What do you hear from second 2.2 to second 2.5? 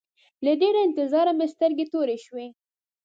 شوې.